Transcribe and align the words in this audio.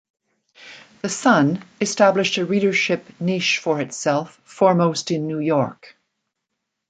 "The 1.03 1.09
Sun" 1.09 1.63
established 1.79 2.37
a 2.39 2.45
readership 2.45 3.05
niche 3.19 3.59
for 3.59 3.79
itself 3.81 4.41
foremost 4.43 5.11
in 5.11 5.27
New 5.27 5.37
York. 5.37 5.95